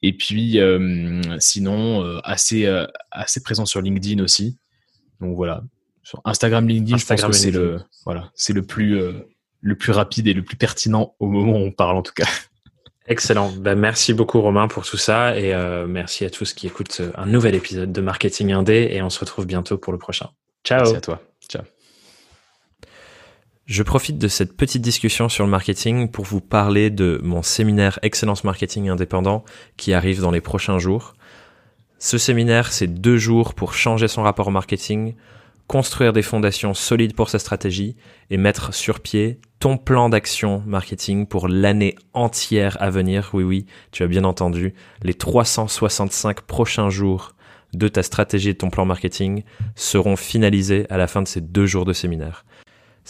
Et 0.00 0.16
puis 0.16 0.60
euh, 0.60 1.20
sinon, 1.40 2.04
euh, 2.04 2.20
assez 2.22 2.66
euh, 2.66 2.86
assez 3.10 3.42
présent 3.42 3.66
sur 3.66 3.80
LinkedIn 3.80 4.22
aussi. 4.22 4.58
Donc 5.20 5.34
voilà, 5.34 5.62
sur 6.04 6.20
Instagram, 6.24 6.68
LinkedIn, 6.68 6.94
Instagram, 6.94 7.32
je 7.32 7.36
pense 7.36 7.36
que 7.36 7.42
c'est 7.42 7.50
le 7.50 7.80
voilà, 8.04 8.30
c'est 8.34 8.52
le 8.52 8.62
plus 8.62 9.00
le 9.60 9.74
plus 9.76 9.90
rapide 9.90 10.28
et 10.28 10.34
le 10.34 10.44
plus 10.44 10.56
pertinent 10.56 11.16
au 11.18 11.26
moment 11.26 11.54
où 11.54 11.64
on 11.64 11.72
parle 11.72 11.96
en 11.96 12.02
tout 12.02 12.14
cas. 12.14 12.28
Excellent. 13.08 13.50
Ben, 13.52 13.74
merci 13.74 14.12
beaucoup 14.12 14.40
Romain 14.40 14.68
pour 14.68 14.84
tout 14.84 14.98
ça 14.98 15.36
et 15.36 15.54
euh, 15.54 15.86
merci 15.86 16.26
à 16.26 16.30
tous 16.30 16.52
qui 16.52 16.66
écoutent 16.66 16.98
euh, 17.00 17.10
un 17.16 17.24
nouvel 17.24 17.54
épisode 17.54 17.90
de 17.90 18.00
Marketing 18.02 18.52
Indé 18.52 18.90
et 18.92 19.00
on 19.00 19.08
se 19.08 19.18
retrouve 19.18 19.46
bientôt 19.46 19.78
pour 19.78 19.94
le 19.94 19.98
prochain. 19.98 20.28
Ciao. 20.62 20.80
Merci 20.80 20.96
à 20.96 21.00
toi. 21.00 21.22
Ciao. 21.48 21.62
Je 23.64 23.82
profite 23.82 24.18
de 24.18 24.28
cette 24.28 24.56
petite 24.56 24.82
discussion 24.82 25.30
sur 25.30 25.44
le 25.44 25.50
marketing 25.50 26.10
pour 26.10 26.26
vous 26.26 26.42
parler 26.42 26.90
de 26.90 27.18
mon 27.22 27.42
séminaire 27.42 27.98
Excellence 28.02 28.44
Marketing 28.44 28.90
Indépendant 28.90 29.42
qui 29.78 29.94
arrive 29.94 30.20
dans 30.20 30.30
les 30.30 30.42
prochains 30.42 30.78
jours. 30.78 31.14
Ce 31.98 32.18
séminaire, 32.18 32.72
c'est 32.72 32.86
deux 32.86 33.16
jours 33.16 33.54
pour 33.54 33.72
changer 33.72 34.08
son 34.08 34.22
rapport 34.22 34.48
au 34.48 34.50
marketing, 34.50 35.14
construire 35.68 36.14
des 36.14 36.22
fondations 36.22 36.74
solides 36.74 37.14
pour 37.14 37.28
sa 37.28 37.38
stratégie 37.38 37.94
et 38.30 38.38
mettre 38.38 38.74
sur 38.74 39.00
pied 39.00 39.38
ton 39.60 39.76
plan 39.76 40.08
d'action 40.08 40.62
marketing 40.66 41.26
pour 41.26 41.46
l'année 41.46 41.94
entière 42.14 42.76
à 42.80 42.90
venir. 42.90 43.30
Oui, 43.34 43.44
oui, 43.44 43.66
tu 43.92 44.02
as 44.02 44.06
bien 44.06 44.24
entendu. 44.24 44.74
Les 45.02 45.14
365 45.14 46.40
prochains 46.40 46.90
jours 46.90 47.34
de 47.74 47.86
ta 47.86 48.02
stratégie 48.02 48.50
et 48.50 48.52
de 48.54 48.58
ton 48.58 48.70
plan 48.70 48.86
marketing 48.86 49.42
seront 49.74 50.16
finalisés 50.16 50.86
à 50.90 50.96
la 50.96 51.06
fin 51.06 51.20
de 51.20 51.28
ces 51.28 51.42
deux 51.42 51.66
jours 51.66 51.84
de 51.84 51.92
séminaire. 51.92 52.44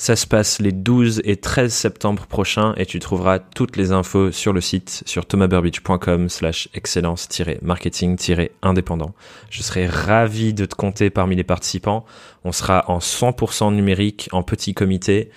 Ça 0.01 0.15
se 0.15 0.29
passe 0.29 0.61
les 0.61 0.71
12 0.71 1.23
et 1.25 1.39
13 1.39 1.73
septembre 1.73 2.29
prochains 2.29 2.73
et 2.77 2.87
tu 2.87 3.01
trouveras 3.01 3.41
toutes 3.41 3.77
les 3.77 3.91
infos 3.91 4.31
sur 4.31 4.53
le 4.53 4.61
site 4.61 5.03
sur 5.07 5.27
thomasburbidge.com 5.27 6.29
slash 6.29 6.69
excellence-marketing-indépendant. 6.73 9.13
Je 9.51 9.63
serai 9.65 9.89
ravi 9.89 10.55
de 10.55 10.67
te 10.67 10.77
compter 10.77 11.11
parmi 11.11 11.35
les 11.35 11.43
participants. 11.43 12.07
On 12.45 12.53
sera 12.53 12.85
en 12.87 13.01
100% 13.01 13.75
numérique, 13.75 14.29
en 14.31 14.45
petit 14.45 14.73
comité 14.73 15.33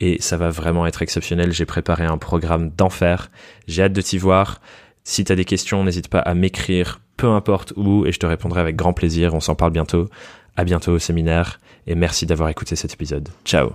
et 0.00 0.16
ça 0.22 0.38
va 0.38 0.48
vraiment 0.48 0.86
être 0.86 1.02
exceptionnel. 1.02 1.52
J'ai 1.52 1.66
préparé 1.66 2.06
un 2.06 2.16
programme 2.16 2.70
d'enfer. 2.70 3.30
J'ai 3.68 3.82
hâte 3.82 3.92
de 3.92 4.00
t'y 4.00 4.16
voir. 4.16 4.62
Si 5.04 5.24
tu 5.24 5.32
as 5.32 5.36
des 5.36 5.44
questions, 5.44 5.84
n'hésite 5.84 6.08
pas 6.08 6.20
à 6.20 6.32
m'écrire, 6.32 7.02
peu 7.18 7.28
importe 7.28 7.74
où, 7.76 8.06
et 8.06 8.12
je 8.12 8.18
te 8.18 8.24
répondrai 8.24 8.62
avec 8.62 8.76
grand 8.76 8.94
plaisir. 8.94 9.34
On 9.34 9.40
s'en 9.40 9.56
parle 9.56 9.72
bientôt. 9.72 10.08
À 10.56 10.64
bientôt 10.64 10.92
au 10.92 10.98
séminaire, 10.98 11.60
et 11.86 11.94
merci 11.94 12.24
d'avoir 12.24 12.48
écouté 12.48 12.76
cet 12.76 12.94
épisode. 12.94 13.28
Ciao 13.44 13.72